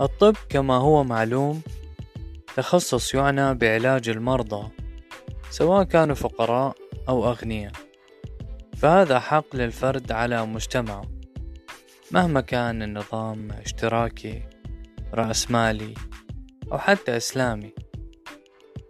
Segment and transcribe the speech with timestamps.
[0.00, 1.62] الطب كما هو معلوم
[2.56, 4.70] تخصص يعنى بعلاج المرضى
[5.50, 6.74] سواء كانوا فقراء
[7.08, 7.72] أو أغنياء.
[8.76, 11.02] فهذا حق للفرد على مجتمعه.
[12.10, 14.42] مهما كان النظام اشتراكي
[15.14, 15.94] رأسمالي
[16.72, 17.74] أو حتى إسلامي.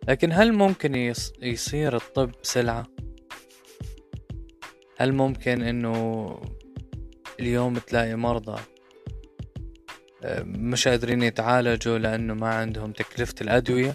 [0.08, 0.94] لكن هل ممكن
[1.42, 2.86] يصير الطب سلعة؟
[4.98, 6.40] هل ممكن إنه
[7.40, 8.60] اليوم تلاقي مرضى
[10.44, 13.94] مش قادرين يتعالجوا لأنه ما عندهم تكلفة الأدوية.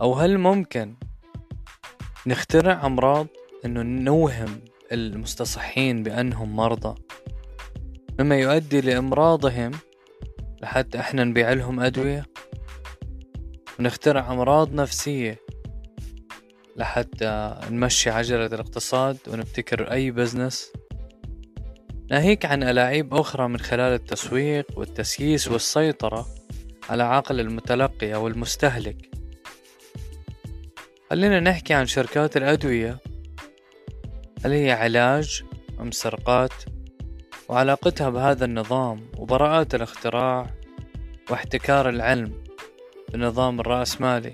[0.00, 0.94] أو هل ممكن
[2.26, 3.26] نخترع أمراض
[3.64, 4.60] إنه نوهم
[4.92, 6.94] المستصحين بأنهم مرضى؟
[8.20, 9.70] مما يؤدي لإمراضهم
[10.62, 12.26] لحتى إحنا نبيع لهم أدوية؟
[13.78, 15.38] ونخترع أمراض نفسية
[16.76, 20.72] لحتى نمشي عجلة الاقتصاد ونبتكر أي بزنس
[22.10, 26.26] ناهيك عن ألاعيب أخرى من خلال التسويق والتسييس والسيطرة
[26.88, 29.10] على عقل المتلقي أو المستهلك.
[31.10, 32.98] خلينا نحكي عن شركات الأدوية.
[34.44, 35.42] هل هي علاج
[35.80, 36.52] أم سرقات؟
[37.48, 40.46] وعلاقتها بهذا النظام وبراءات الاختراع
[41.30, 42.44] واحتكار العلم
[43.12, 44.32] بالنظام الرأسمالي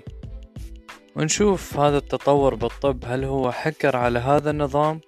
[1.15, 5.01] ونشوف هذا التطور بالطب هل هو حكر على هذا النظام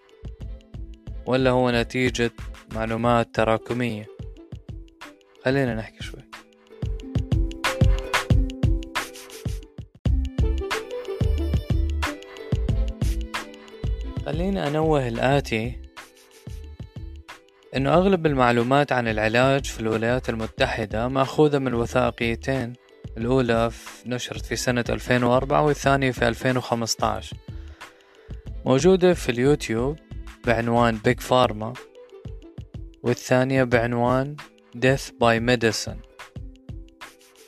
[1.26, 2.32] ولا هو نتيجة
[2.76, 4.06] معلومات تراكمية.
[5.46, 6.20] خلينا نحكي شوي.
[14.26, 15.80] خلينا أنوه الآتي
[17.76, 22.74] إنه أغلب المعلومات عن العلاج في الولايات المتحدة مأخوذة من وثائقيتين.
[23.18, 23.72] الأولى
[24.06, 27.38] نشرت في سنة 2004 والثانية في 2015
[28.66, 29.98] موجودة في اليوتيوب
[30.48, 31.74] بعنوان Big Pharma
[33.04, 34.36] والثانية بعنوان
[34.78, 35.98] Death by Medicine.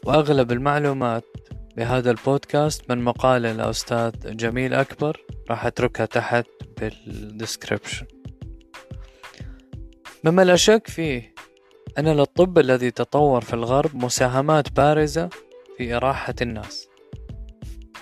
[0.06, 1.24] وأغلب المعلومات
[1.78, 5.18] بهذا البودكاست من مقالة الأستاذ جميل أكبر
[5.50, 6.46] راح أتركها تحت
[6.80, 8.06] بال description
[10.24, 11.34] مما لا شك فيه
[11.98, 15.30] أن للطب الذي تطور في الغرب مساهمات بارزة
[15.78, 16.88] في إراحة الناس.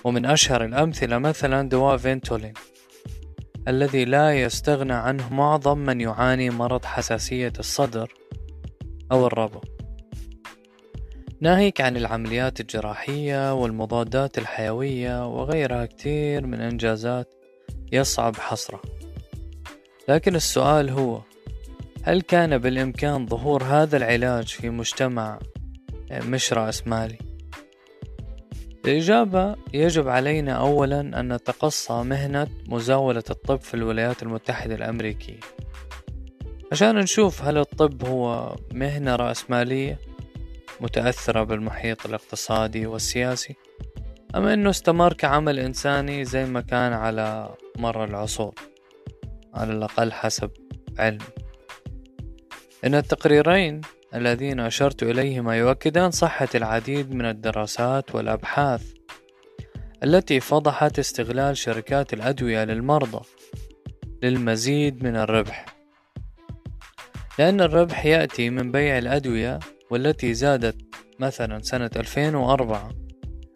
[0.04, 2.54] ومن أشهر الأمثلة مثلا دواء فينتولين.
[3.68, 8.14] الذي لا يستغنى عنه معظم من يعاني مرض حساسية الصدر
[9.12, 9.62] أو الربو
[11.42, 17.34] ناهيك عن العمليات الجراحية والمضادات الحيوية وغيرها كتير من إنجازات
[17.92, 18.82] يصعب حصرها
[20.08, 21.22] لكن السؤال هو
[22.04, 25.40] هل كان بالإمكان ظهور هذا العلاج في مجتمع
[26.12, 27.29] مش رأسمالي؟
[28.90, 35.40] الإجابة يجب علينا أولا أن نتقصى مهنة مزاولة الطب في الولايات المتحدة الأمريكية.
[36.72, 40.00] عشان نشوف هل الطب هو مهنة رأسمالية
[40.82, 43.56] متأثرة بالمحيط الاقتصادي والسياسي
[44.36, 48.56] أم أنه استمر كعمل إنساني زي ما كان على مر العصور
[49.54, 50.52] على الأقل حسب
[51.00, 51.26] علمي.
[52.86, 53.82] إن التقريرين
[54.16, 58.84] الذين أشرت إليهما يؤكدان صحة العديد من الدراسات والأبحاث
[60.04, 63.26] التي فضحت استغلال شركات الأدوية للمرضى
[64.24, 65.66] للمزيد من الربح.
[67.40, 69.60] لأن الربح يأتي من بيع الأدوية
[69.90, 70.76] والتي زادت
[71.20, 72.92] مثلا سنة 2004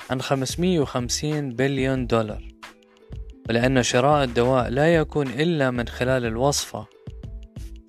[0.09, 2.47] عن 550 بليون دولار.
[3.49, 6.85] ولأن شراء الدواء لا يكون إلا من خلال الوصفة.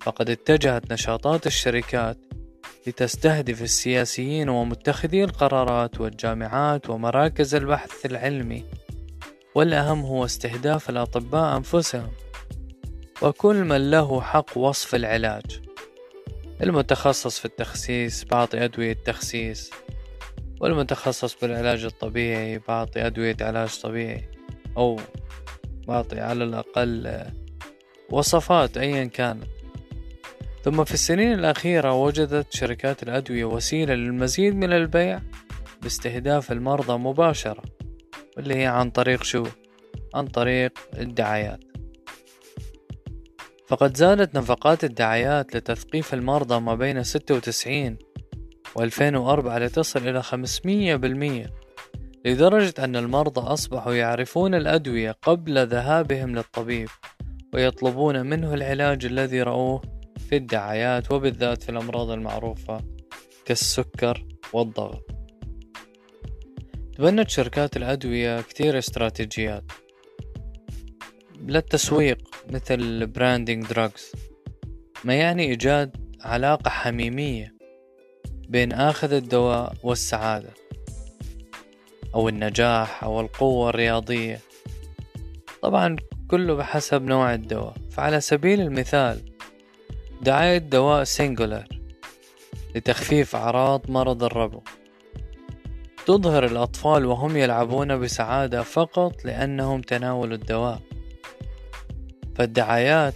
[0.01, 2.24] فقد اتجهت نشاطات الشركات
[2.87, 8.65] لتستهدف السياسيين ومتخذي القرارات والجامعات ومراكز البحث العلمي.
[9.55, 12.11] والأهم هو استهداف الأطباء أنفسهم.
[13.21, 15.61] وكل من له حق وصف العلاج.
[16.61, 19.71] المتخصص في التخسيس بعطي أدوية تخسيس
[20.61, 24.29] والمتخصص بالعلاج الطبيعي بعطي أدوية علاج طبيعي.
[24.77, 24.99] أو
[25.87, 27.23] بعطي على الأقل
[28.09, 29.47] وصفات أيا كانت.
[30.65, 35.21] ثم في السنين الأخيرة وجدت شركات الأدوية وسيلة للمزيد من البيع
[35.81, 37.63] باستهداف المرضى مباشرة
[38.37, 39.45] واللي هي عن طريق شو؟
[40.15, 41.59] عن طريق الدعايات
[43.67, 47.97] فقد زادت نفقات الدعايات لتثقيف المرضى ما بين 96
[48.75, 51.49] و 2004 لتصل إلى 500%
[52.25, 56.89] لدرجة أن المرضى أصبحوا يعرفون الأدوية قبل ذهابهم للطبيب
[57.53, 59.94] ويطلبون منه العلاج الذي رأوه
[60.35, 62.81] في الدعايات وبالذات في الأمراض المعروفة
[63.45, 65.11] كالسكر والضغط.
[66.97, 69.63] تبنت شركات الأدوية كتير استراتيجيات.
[71.41, 72.17] للتسويق
[72.49, 74.11] مثل branding drugs
[75.03, 77.55] ما يعني إيجاد علاقة حميمية
[78.49, 80.53] بين آخذ الدواء والسعادة
[82.15, 84.39] أو النجاح أو القوة الرياضية.
[85.61, 85.95] طبعا
[86.27, 87.73] كله بحسب نوع الدواء.
[87.91, 89.34] فعلى سبيل المثال
[90.21, 91.67] دعاية دواء سينجولر
[92.75, 94.61] لتخفيف أعراض مرض الربو.
[96.05, 100.81] تظهر الأطفال وهم يلعبون بسعادة فقط لأنهم تناولوا الدواء.
[102.35, 103.15] فالدعايات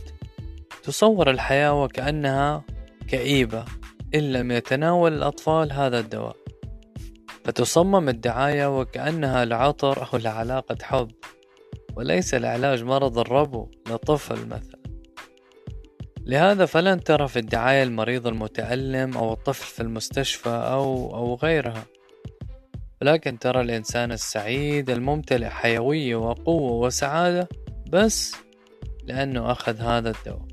[0.84, 2.64] تصور الحياة وكأنها
[3.08, 3.66] كئيبة
[4.16, 6.36] إن لم يتناول الأطفال هذا الدواء.
[7.46, 11.12] فتصمم الدعاية وكأنها لعطر أو لعلاقة حب
[11.96, 14.79] وليس لعلاج مرض الربو لطفل مثلا.
[16.30, 21.86] لهذا فلن ترى في الدعاية المريض المتألم أو الطفل في المستشفى أو أو غيرها.
[23.02, 27.50] ولكن ترى الإنسان السعيد الممتلئ حيوية وقوة وسعادة
[27.90, 28.36] بس
[29.04, 30.48] لأنه أخذ هذا الدواء.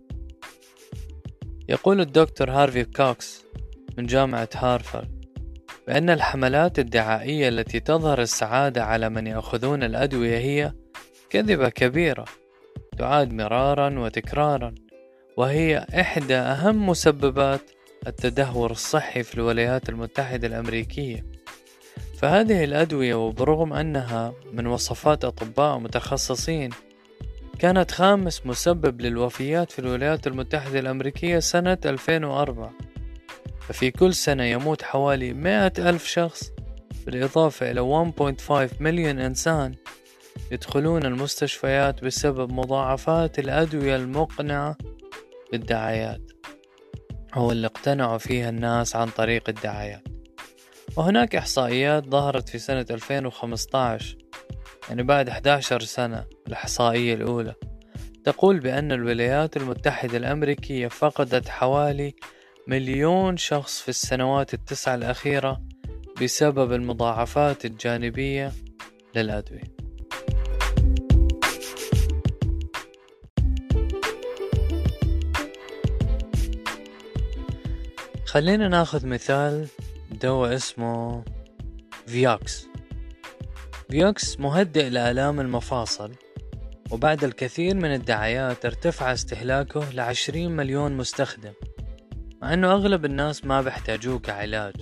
[1.69, 3.45] يقول الدكتور هارفي كوكس
[3.99, 5.25] من جامعة هارفارد
[5.87, 10.73] بأن الحملات الدعائية التي تظهر السعادة على من يأخذون الأدوية هي
[11.31, 12.25] كذبة كبيرة
[12.99, 14.75] تعاد مرارا وتكرارا.
[15.37, 17.61] وهي إحدى أهم مسببات
[18.07, 21.25] التدهور الصحي في الولايات المتحدة الأمريكية.
[22.19, 26.71] فهذه الأدوية وبرغم أنها من وصفات أطباء متخصصين
[27.59, 32.73] كانت خامس مسبب للوفيات في الولايات المتحدة الأمريكية سنة 2004
[33.61, 36.53] ففي كل سنة يموت حوالي 100 ألف شخص
[37.07, 38.13] بالإضافة إلى
[38.71, 39.75] 1.5 مليون إنسان
[40.53, 44.77] يدخلون المستشفيات بسبب مضاعفات الأدوية المقنعة
[45.53, 46.33] بالدعايات
[47.37, 50.03] أو اللي اقتنعوا فيها الناس عن طريق الدعايات.
[50.97, 54.17] وهناك إحصائيات ظهرت في سنة 2015
[54.89, 57.55] يعني بعد 11 سنة الإحصائية الأولى.
[58.25, 62.15] تقول بأن الولايات المتحدة الأمريكية فقدت حوالي
[62.67, 65.63] مليون شخص في السنوات التسعة الأخيرة
[66.23, 68.53] بسبب المضاعفات الجانبية
[69.17, 69.76] للأدوية.
[78.37, 79.69] خلينا ناخذ مثال
[80.11, 81.25] دواء اسمه
[82.07, 82.67] Vioxx
[83.91, 86.13] Vioxx مهدئ لآلام المفاصل
[86.91, 91.53] وبعد الكثير من الدعايات ارتفع استهلاكه لعشرين مليون مستخدم
[92.43, 94.75] مع أنه أغلب الناس ما بيحتاجوه كعلاج.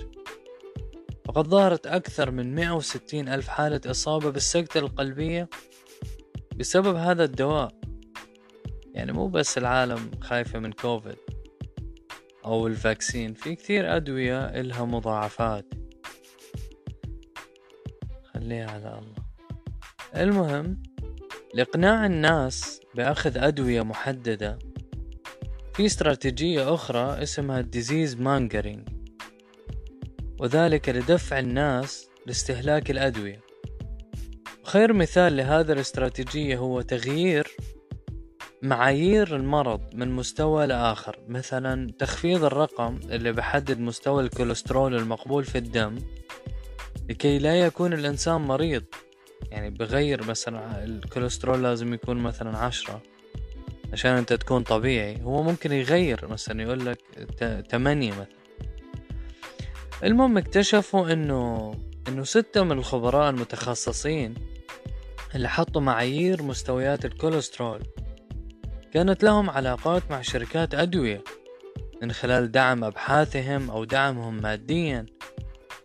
[1.27, 5.49] وقد ظهرت أكثر من 160 ألف حالة إصابة بالسكتة القلبية
[6.55, 7.71] بسبب هذا الدواء.
[8.93, 11.24] يعني مو بس العالم خايفة من كوفيد.
[12.45, 13.33] أو ال vaccine.
[13.33, 15.65] في كثير أدوية إلها مضاعفات.
[18.33, 19.25] خليها على الله.
[20.15, 20.83] المهم
[21.53, 24.59] لإقناع الناس بأخذ أدوية محددة
[25.73, 28.89] في استراتيجية أخرى اسمها ال disease mongering
[30.39, 33.41] وذلك لدفع الناس لاستهلاك الأدوية.
[34.63, 37.55] خير مثال لهذا الاستراتيجية هو تغيير
[38.65, 41.19] معايير المرض من مستوى لآخر.
[41.27, 45.95] مثلا تخفيض الرقم اللي بحدد مستوى الكوليسترول المقبول في الدم
[47.09, 48.83] لكي لا يكون الإنسان مريض.
[49.51, 53.01] يعني بغير مثلا الكوليسترول لازم يكون مثلا عشرة
[53.93, 55.21] عشان أنت تكون طبيعي.
[55.23, 56.99] هو ممكن يغير مثلا يقول لك
[57.69, 58.27] تمانية مثلا.
[60.03, 61.71] المهم اكتشفوا إنه
[62.07, 64.33] إنه ستة من الخبراء المتخصصين
[65.35, 67.79] اللي حطوا معايير مستويات الكوليسترول
[68.95, 71.23] كانت لهم علاقات مع شركات أدوية
[72.01, 75.05] من خلال دعم أبحاثهم أو دعمهم ماديا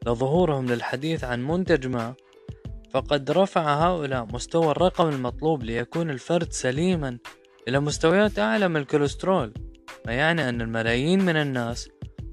[0.07, 2.15] لظهورهم للحديث عن منتج ما
[2.91, 7.19] فقد رفع هؤلاء مستوى الرقم المطلوب ليكون الفرد سليما
[7.69, 9.55] إلى مستويات أعلى من الكوليسترول
[10.07, 11.89] ما يعني أن الملايين من الناس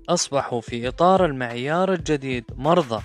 [0.09, 3.03] أصبحوا في إطار المعيار الجديد مرضى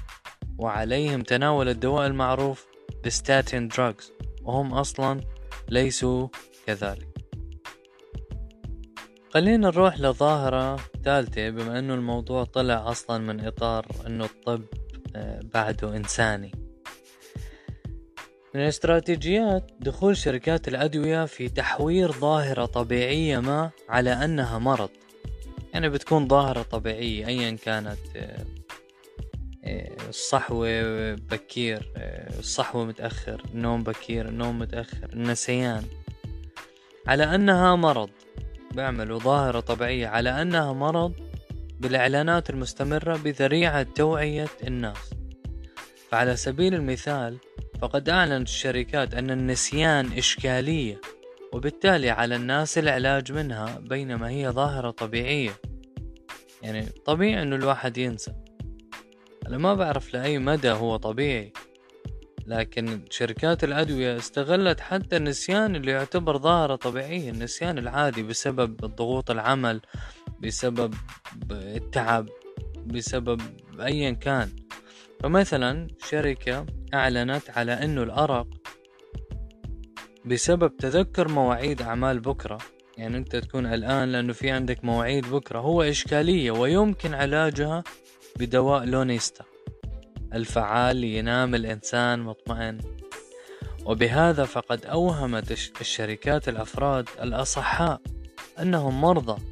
[0.58, 2.66] وعليهم تناول الدواء المعروف
[3.04, 4.12] بستاتين دراجز
[4.42, 5.20] وهم أصلا
[5.68, 6.28] ليسوا
[6.66, 7.11] كذلك.
[9.34, 14.62] خلينا نروح لظاهرة ثالثة بما إنه الموضوع طلع أصلا من إطار إنه الطب
[15.16, 16.52] آه، بعده إنساني.
[18.54, 24.90] من استراتيجيات دخول شركات الأدوية في تحوير ظاهرة طبيعية ما على أنها مرض.
[25.74, 28.44] يعني بتكون ظاهرة طبيعية أيا كانت آه،
[29.64, 30.68] آه، الصحوة
[31.14, 31.92] بكير
[32.38, 35.84] الصحوة متأخر النوم بكير النوم متأخر النسيان
[37.06, 38.10] على أنها مرض.
[38.72, 41.12] بيعملوا ظاهرة طبيعية على أنها مرض
[41.80, 45.10] بالإعلانات المستمرة بذريعة توعية الناس.
[46.10, 47.38] فعلى سبيل المثال
[47.80, 51.00] فقد أعلنت الشركات أن النسيان إشكالية
[51.52, 55.52] وبالتالي على الناس العلاج منها بينما هي ظاهرة طبيعية.
[56.62, 58.32] يعني طبيعي أنه الواحد ينسى.
[59.46, 61.52] أنا ما بعرف لأي مدى هو طبيعي.
[62.46, 69.80] لكن شركات الأدوية استغلت حتى النسيان اللي يعتبر ظاهرة طبيعية النسيان العادي بسبب ضغوط العمل
[70.40, 70.94] بسبب
[71.50, 72.28] التعب
[72.86, 73.40] بسبب
[73.80, 74.50] أيا كان.
[75.20, 78.46] فمثلا شركة أعلنت على أنه الأرق
[80.24, 82.58] بسبب تذكر مواعيد أعمال بكرة.
[82.98, 85.58] يعني أنت تكون الآن لأنه في عندك مواعيد بكرة.
[85.58, 87.84] هو إشكالية ويمكن علاجها
[88.38, 89.44] بدواء لونيستا.
[90.34, 92.78] الفعال لينام الإنسان مطمئن.
[93.86, 98.00] وبهذا فقد أوهمت الشركات الأفراد الأصحاء
[98.60, 99.42] أنهم مرضى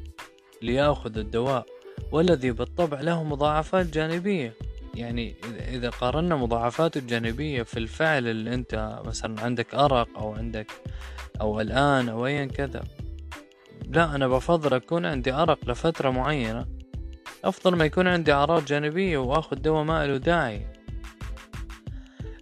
[0.61, 1.65] ليأخذوا الدواء
[2.11, 4.53] والذي بالطبع له مضاعفات جانبية.
[4.95, 5.35] يعني
[5.71, 10.67] إذا قارنا مضاعفاته الجانبية في الفعل اللي أنت مثلا عندك أرق أو عندك
[11.41, 12.83] أو الآن أو أيا كذا.
[13.89, 16.65] لا أنا بفضل أكون عندي أرق لفترة معينة.
[17.43, 20.67] أفضل ما يكون عندي أعراض جانبية وآخذ دواء ما له داعي.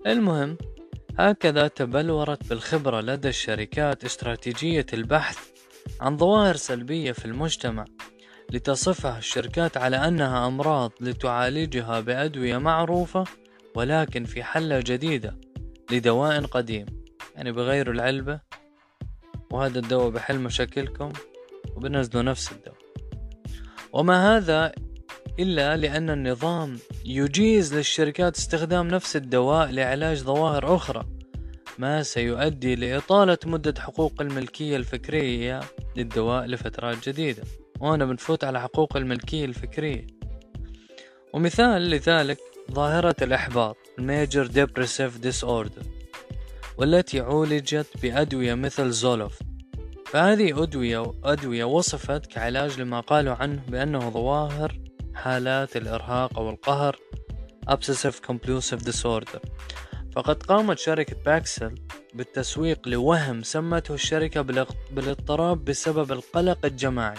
[0.08, 0.58] المهم
[1.20, 5.38] هكذا تبلورت بالخبرة لدى الشركات استراتيجية البحث
[6.02, 7.86] عن ظواهر سلبية في المجتمع
[8.52, 13.24] لتصفها الشركات على أنها أمراض لتعالجها بأدوية معروفة
[13.76, 15.38] ولكن في حلة جديدة
[15.92, 16.86] لدواء قديم.
[17.36, 18.40] يعني بغيروا العلبة.
[19.52, 21.14] وهذا الدواء بحل مشاكلكم
[21.76, 22.80] وبنزلوا نفس الدواء.
[23.94, 24.72] وما هذا
[25.40, 31.06] إلا لأن النظام يجيز للشركات استخدام نفس الدواء لعلاج ظواهر أخرى
[31.78, 35.60] ما سيؤدي لإطالة مدة حقوق الملكية الفكرية
[35.96, 37.44] للدواء لفترات جديدة.
[37.80, 40.08] وهنا بنفوت على حقوق الملكية الفكرية.
[41.34, 42.38] ومثال لذلك
[42.72, 45.86] ظاهرة الإحباط Major Depressive Disorder
[46.78, 49.40] والتي عولجت بأدوية مثل زولوف
[50.06, 54.89] فهذه أدوية أدوية وصفت كعلاج لما قالوا عنه بأنه ظواهر
[55.20, 56.96] حالات الإرهاق أو القهر
[57.70, 59.40] Obsessive Compulsive Disorder
[60.16, 61.76] فقد قامت شركة باكسل
[62.14, 64.42] بالتسويق لوهم سمته الشركة
[64.92, 67.18] بالاضطراب بسبب القلق الجماعي.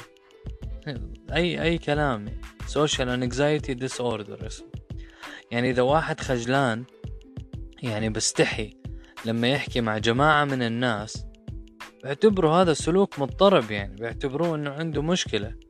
[1.33, 4.63] أي أي كلام Social Anxiety Disorder
[5.51, 6.85] يعني إذا واحد خجلان
[7.83, 8.77] يعني بستحي
[9.25, 11.27] لما يحكي مع جماعة من الناس
[12.03, 15.70] بيعتبروا هذا السلوك مضطرب يعني بيعتبروه إنه عنده مشكلة.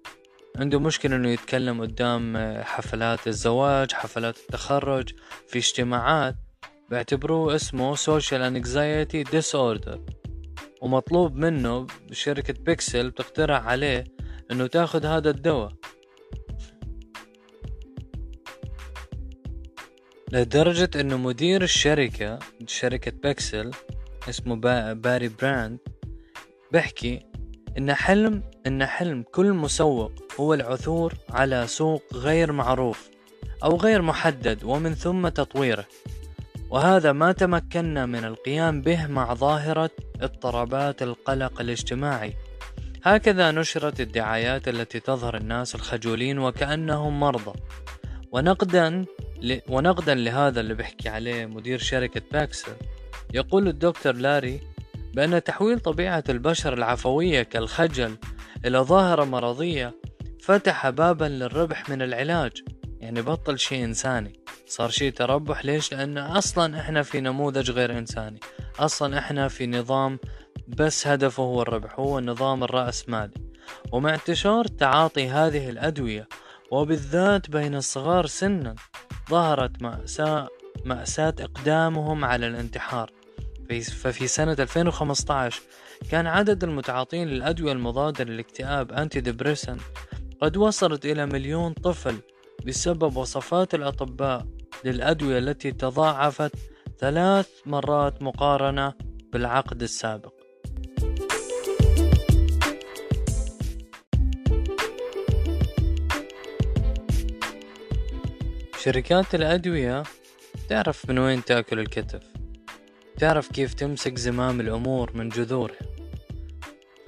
[0.61, 5.09] عنده مشكلة إنه يتكلم قدام حفلات الزواج حفلات التخرج
[5.49, 6.37] في اجتماعات.
[6.91, 9.99] بيعتبروه اسمه social anxiety disorder.
[10.83, 14.05] ومطلوب منه شركة Paxil بتقترح عليه
[14.51, 15.73] إنه تاخد هذا الدواء.
[20.33, 23.71] لدرجة إنه مدير الشركة شركة Paxil
[24.29, 24.57] اسمه
[24.95, 25.79] باري براند
[26.73, 27.27] بحكي
[27.79, 33.11] إن حلم إن حلم كل مسوق هو العثور على سوق غير معروف
[33.65, 35.85] أو غير محدد ومن ثم تطويره.
[36.71, 39.91] وهذا ما تمكنا من القيام به مع ظاهرة
[40.21, 42.35] اضطرابات القلق الاجتماعي.
[43.05, 47.53] هكذا نشرت الدعايات التي تظهر الناس الخجولين وكأنهم مرضى.
[48.33, 49.05] ونقدا
[49.43, 49.59] ل...
[49.69, 52.77] ونقدا لهذا اللي بحكي عليه مدير شركة باكسر
[53.35, 54.61] يقول الدكتور لاري
[55.15, 58.17] بأن تحويل طبيعة البشر العفوية كالخجل
[58.65, 59.95] إلى ظاهرة مرضية
[60.43, 62.53] فتح بابا للربح من العلاج.
[63.01, 64.41] يعني بطل شيء إنساني.
[64.67, 65.65] صار شيء تربح.
[65.65, 68.41] ليش؟ لأن أصلا إحنا في نموذج غير إنساني.
[68.79, 70.19] أصلا إحنا في نظام
[70.69, 73.35] بس هدفه هو الربح هو النظام الرأسمالي
[73.93, 76.29] ومع انتشار تعاطي هذه الأدوية
[76.71, 78.75] وبالذات بين الصغار سنا
[79.31, 80.49] ظهرت مأساة
[80.85, 83.11] مأساة إقدامهم على الانتحار.
[84.03, 85.63] ففي سنة 2015
[86.11, 89.77] كان عدد المتعاطين للأدوية المضادة للاكتئاب أنتي ديبريسن
[90.41, 92.17] قد وصلت إلى مليون طفل
[92.67, 94.47] بسبب وصفات الأطباء
[94.85, 96.53] للأدوية التي تضاعفت
[96.99, 98.93] ثلاث مرات مقارنة
[99.33, 100.33] بالعقد السابق.
[108.79, 110.03] شركات الأدوية
[110.69, 112.23] تعرف من وين تأكل الكتف
[113.19, 115.90] تعرف كيف تمسك زمام الأمور من جذورها.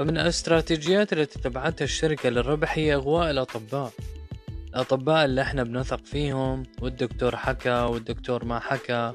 [0.03, 3.93] فمن الاستراتيجيات التي تبعتها الشركة للربح هي إغواء الأطباء.
[4.69, 9.13] الأطباء اللي إحنا بنثق فيهم والدكتور حكى والدكتور ما حكى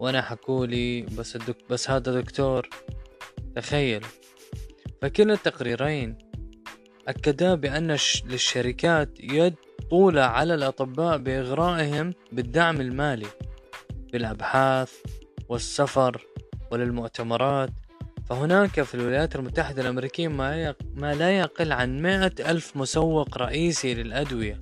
[0.00, 1.56] وأنا حكولي بس الدك...
[1.70, 2.68] بس هذا دكتور.
[3.56, 4.04] تخيل.
[5.02, 6.18] فكلا التقريرين
[7.08, 9.54] أكدا بأن للشركات يد
[9.90, 13.28] طولة على الأطباء بإغرائهم بالدعم المالي
[14.12, 14.92] بالأبحاث
[15.48, 16.26] والسفر
[16.70, 17.70] وللمؤتمرات.
[18.28, 20.74] فهناك في الولايات المتحدة الأمريكية ما,
[21.14, 24.60] لا يقل عن مائة ألف مسوق رئيسي للأدوية.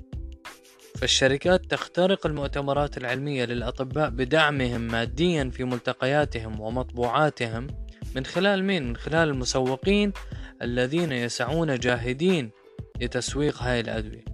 [0.98, 7.66] فالشركات تخترق المؤتمرات العلمية للأطباء بدعمهم ماديا في ملتقياتهم ومطبوعاتهم
[8.16, 10.12] من خلال مين؟ من خلال المسوقين
[10.62, 12.50] الذين يسعون جاهدين
[13.00, 14.24] لتسويق هاي الأدوية.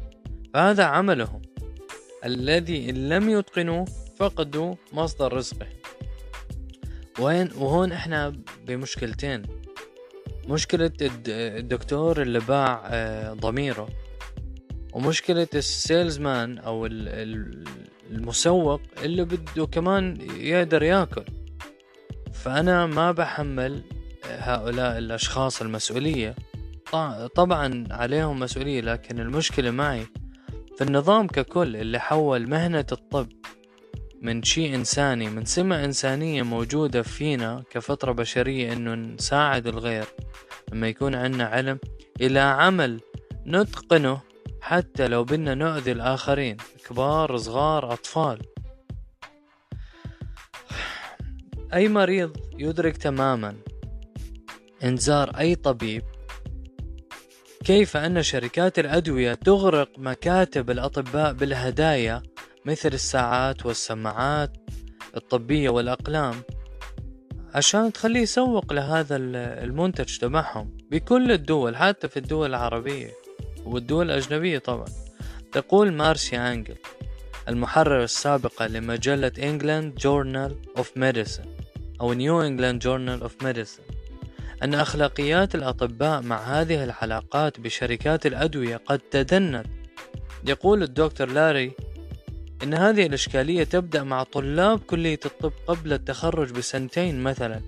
[0.54, 1.42] فهذا عملهم.
[2.24, 3.84] الذي إن لم يتقنوا
[4.18, 5.77] فقدوا مصدر رزقهم
[7.18, 8.32] وين وهون إحنا
[8.66, 9.42] بمشكلتين.
[10.48, 10.90] مشكلة
[11.28, 13.88] الدكتور اللي باع آه، ضميره
[14.92, 16.86] ومشكلة السيلز مان أو
[18.10, 21.24] المسوق اللي بده كمان يقدر ياكل.
[22.32, 23.82] فأنا ما بحمل
[24.24, 26.34] هؤلاء الأشخاص المسؤولية.
[27.34, 30.06] طبعا عليهم مسؤولية لكن المشكلة معي
[30.76, 33.28] في النظام ككل اللي حول مهنة الطب.
[34.22, 40.06] من شيء إنساني من سمة إنسانية موجودة فينا كفطرة بشرية إنه نساعد الغير.
[40.72, 41.78] لما يكون عنا علم
[42.20, 43.00] إلى عمل
[43.46, 44.20] نتقنه
[44.60, 46.56] حتى لو بدنا نؤذي الآخرين
[46.88, 48.38] كبار صغار أطفال.
[51.74, 53.56] أي مريض يدرك تماما
[54.84, 56.02] انذار أي طبيب
[57.64, 62.22] كيف أن شركات الأدوية تغرق مكاتب الأطباء بالهدايا
[62.64, 64.52] مثل الساعات والسماعات
[65.16, 66.34] الطبية والأقلام
[67.54, 73.10] عشان تخليه يسوق لهذا المنتج تبعهم بكل الدول حتى في الدول العربية
[73.64, 74.86] والدول الأجنبية طبعا.
[75.52, 76.76] تقول مارسيا أنجل
[77.48, 81.48] المحررة السابقة لمجلة England Journal of Medicine
[82.00, 83.94] أو New England Journal of Medicine
[84.62, 89.66] أن أخلاقيات الأطباء مع هذه العلاقات بشركات الأدوية قد تدنت.
[90.46, 91.72] يقول الدكتور لاري
[92.62, 97.60] إن هذه الإشكالية تبدأ مع طلاب كلية الطب قبل التخرج بسنتين مثلا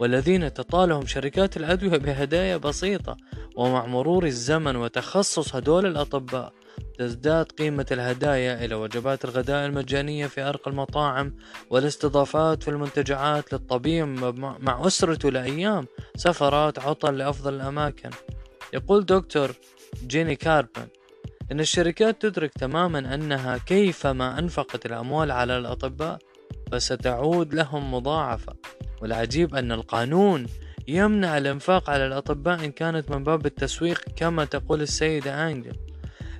[0.00, 3.16] والذين تطالهم شركات الأدوية بهدايا بسيطة
[3.56, 6.52] ومع مرور الزمن وتخصص هدول الأطباء
[6.98, 11.34] تزداد قيمة الهدايا إلى وجبات الغداء المجانية في أرقى المطاعم
[11.70, 14.06] والاستضافات في المنتجعات للطبيب
[14.60, 15.86] مع أسرته لأيام
[16.16, 18.10] سفرات عطل لأفضل الأماكن.
[18.72, 19.54] يقول دكتور
[20.06, 20.86] جيني كاربن
[21.52, 26.18] إن الشركات تدرك تماما أنها كيفما أنفقت الأموال على الأطباء
[26.72, 28.56] فستعود لهم مضاعفة.
[29.02, 30.46] والعجيب أن القانون
[30.88, 35.76] يمنع الإنفاق على الأطباء إن كانت من باب التسويق كما تقول السيدة أنجل.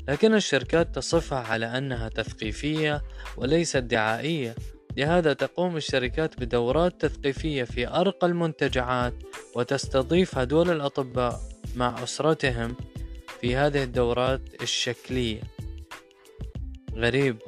[0.09, 3.03] لكن الشركات تصفها على أنها تثقيفية
[3.37, 4.55] وليست دعائية.
[4.97, 9.15] لهذا تقوم الشركات بدورات تثقيفية في أرقى المنتجعات
[9.57, 11.41] وتستضيف هدول الأطباء
[11.77, 12.77] مع أسرتهم
[13.43, 15.43] في هذه الدورات الشكلية.
[16.95, 17.39] غريب.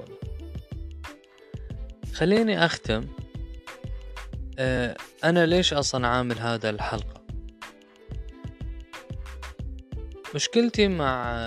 [2.14, 3.04] خليني أختم.
[4.58, 7.24] أه أنا ليش أصلا عامل هذا الحلقة؟
[10.34, 11.38] مشكلتي مع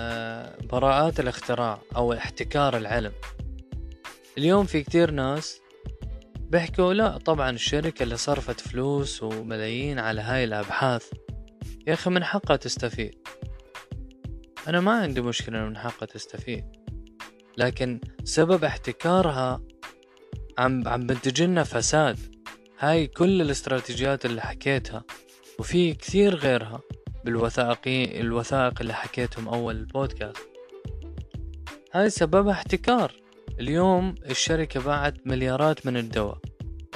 [0.62, 3.12] براءات الاختراع أو احتكار العلم.
[4.38, 5.60] اليوم في كتير ناس
[6.40, 11.06] بيحكوا لا طبعا الشركة اللي صرفت فلوس وملايين على هاي الأبحاث.
[11.86, 13.14] يا أخي من حقها تستفيد؟
[14.68, 16.64] أنا ما عندي مشكلة من حقها تستفيد
[17.58, 19.62] لكن سبب احتكارها
[20.58, 22.18] عم عم بنتج فساد.
[22.78, 25.04] هاي كل الاستراتيجيات اللي حكيتها
[25.58, 26.80] وفي كثير غيرها
[27.24, 30.48] بالوثائقي الوثائق اللي حكيتهم أول البودكاست.
[31.92, 33.12] هاي سببها احتكار.
[33.60, 36.38] اليوم الشركة باعت مليارات من الدواء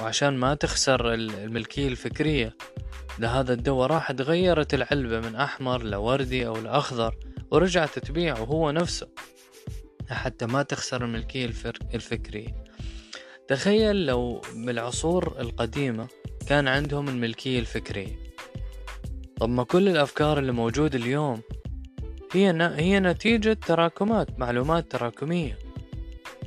[0.01, 2.57] وعشان ما تخسر الملكية الفكرية
[3.19, 7.32] لهذا الدواء راحت غيرت العلبة من أحمر لوردي أو لأخضر.
[7.53, 9.09] ورجعت تبيعه هو نفسه.
[10.11, 11.51] حتى ما تخسر الملكية
[11.95, 12.65] الفكرية
[13.49, 16.09] تخيل لو بالعصور القديمة
[16.49, 18.19] كان عندهم الملكية الفكرية
[19.41, 21.43] طب ما كل الأفكار اللي موجودة اليوم
[22.33, 25.59] هي هي نتيجة تراكمات معلومات تراكمية.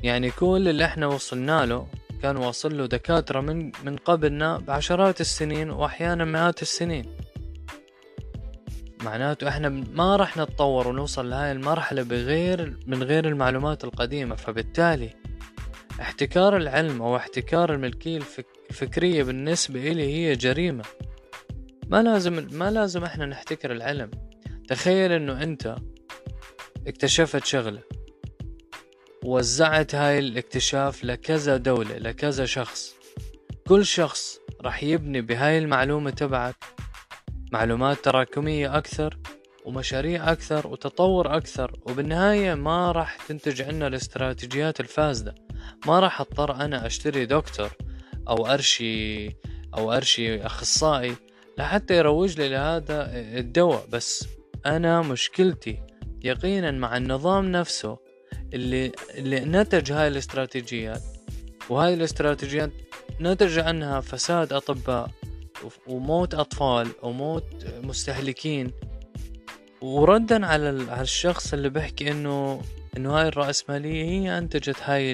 [0.02, 1.86] يعني كل اللي إحنا وصلنا له
[2.22, 7.16] كان واصل له دكاترة من من قبلنا بعشرات السنين وأحيانا مئات السنين.
[9.06, 14.36] معناته إحنا ما راح نتطور ونوصل لهاي المرحلة بغير من غير المعلومات القديمة.
[14.36, 15.10] فبالتالي
[16.00, 18.20] احتكار العلم أو احتكار الملكية
[18.70, 20.84] الفكرية بالنسبة إلي هي جريمة.
[21.88, 24.10] ما لازم ما لازم إحنا نحتكر العلم.
[24.68, 25.76] تخيل إنه أنت
[26.86, 27.80] اكتشفت شغلة
[29.24, 32.94] ووزعت هاي الاكتشاف لكذا دولة لكذا شخص.
[33.68, 36.75] كل شخص راح يبني بهاي المعلومة تبعك
[37.52, 39.18] معلومات تراكمية أكثر
[39.64, 45.34] ومشاريع أكثر وتطور أكثر وبالنهاية ما راح تنتج عنا الاستراتيجيات الفاسدة.
[45.86, 47.70] ما راح أضطر أنا أشتري دكتور
[48.28, 49.26] أو أرشي
[49.74, 51.16] أو أرشي أخصائي
[51.58, 54.28] لحتى يروج لي لهذا الدواء بس
[54.66, 55.78] أنا مشكلتي
[56.24, 57.98] يقينا مع النظام نفسه
[58.54, 61.02] اللي اللي نتج هاي الاستراتيجيات
[61.70, 62.70] وهاي الاستراتيجيات
[63.20, 65.10] نتج عنها فساد أطباء.
[65.86, 68.72] وموت أطفال وموت مستهلكين.
[69.80, 72.62] وردا على الشخص اللي بيحكي انه
[72.96, 75.12] إنه هاي الرأسمالية هي أنتجت هاي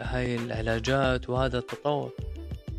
[0.00, 2.12] هاي العلاجات وهذا التطور.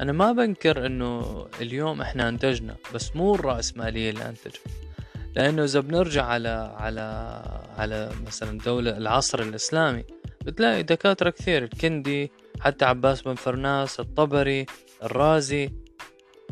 [0.01, 4.61] أنا ما بنكر إنه اليوم إحنا أنتجنا بس مو الرأسمالية اللي انتجت
[5.35, 7.01] لأنه إذا بنرجع على على
[7.77, 10.03] على مثلا دولة العصر الإسلامي
[10.45, 14.65] بتلاقي دكاترة كثير الكندي حتى عباس بن فرناس الطبري
[15.03, 15.71] الرازي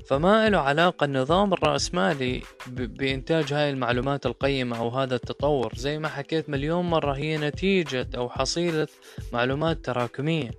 [0.08, 5.74] فما له علاقة النظام الرأسمالي بإنتاج هاي المعلومات القيمة أو هذا التطور.
[5.76, 8.88] زي ما حكيت مليون مرة هي نتيجة أو حصيلة
[9.34, 10.52] معلومات تراكمية.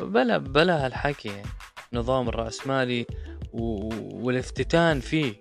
[0.00, 1.48] بلا بلا هالحكي يعني.
[1.92, 3.06] نظام الرأسمالي
[3.52, 5.34] والافتتان فيه.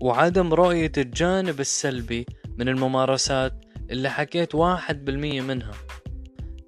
[0.00, 2.26] وعدم رؤية الجانب السلبي
[2.58, 5.72] من الممارسات اللي حكيت واحد بالمية منها.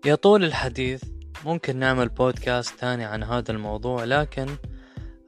[0.07, 1.05] يطول الحديث
[1.45, 4.47] ممكن نعمل بودكاست تاني عن هذا الموضوع لكن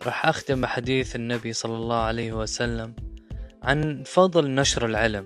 [0.03, 2.95] راح أختم بحديث النبي صلى الله عليه وسلم
[3.63, 5.25] عن فضل نشر العلم.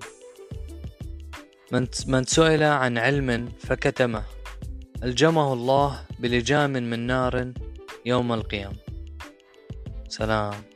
[2.06, 4.22] من سئل عن علم فكتمه.
[5.02, 7.52] ألجمه الله بلجام من نار
[8.06, 8.76] يوم القيامة.
[10.08, 10.69] سلام.